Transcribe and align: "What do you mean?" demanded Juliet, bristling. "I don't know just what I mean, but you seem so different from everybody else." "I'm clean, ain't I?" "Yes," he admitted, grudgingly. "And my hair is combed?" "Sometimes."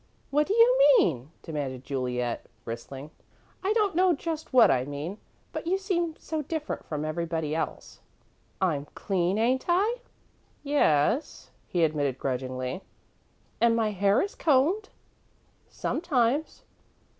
"What 0.31 0.47
do 0.47 0.55
you 0.55 0.77
mean?" 0.97 1.29
demanded 1.43 1.83
Juliet, 1.83 2.47
bristling. 2.65 3.11
"I 3.63 3.71
don't 3.73 3.93
know 3.95 4.13
just 4.15 4.51
what 4.51 4.71
I 4.71 4.83
mean, 4.83 5.19
but 5.53 5.67
you 5.67 5.77
seem 5.77 6.15
so 6.17 6.41
different 6.41 6.83
from 6.87 7.05
everybody 7.05 7.53
else." 7.53 7.99
"I'm 8.59 8.87
clean, 8.95 9.37
ain't 9.37 9.65
I?" 9.69 9.97
"Yes," 10.63 11.51
he 11.67 11.83
admitted, 11.83 12.17
grudgingly. 12.17 12.81
"And 13.61 13.75
my 13.75 13.91
hair 13.91 14.23
is 14.23 14.33
combed?" 14.33 14.89
"Sometimes." 15.69 16.63